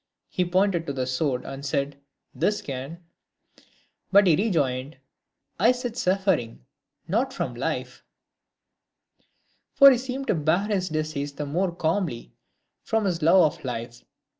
he, 0.29 0.43
pointing 0.43 0.83
to 0.83 0.91
the 0.91 1.05
sword, 1.05 1.45
said, 1.63 1.95
"This 2.33 2.63
can;" 2.63 3.03
But 4.11 4.25
he 4.25 4.35
rejoined," 4.35 4.97
I 5.59 5.71
said 5.71 5.91
from 5.91 5.97
suffering, 5.99 6.65
but 7.05 7.11
not 7.11 7.33
from 7.33 7.53
life;" 7.53 8.03
for 9.75 9.91
he 9.91 9.99
seemed 9.99 10.25
to 10.25 10.33
bear 10.33 10.65
his 10.69 10.89
disease 10.89 11.33
the 11.33 11.45
more 11.45 11.71
calmly 11.71 12.33
•from 12.83 13.05
his 13.05 13.21
love 13.21 13.43
of 13.59 13.63
life. 13.63 14.03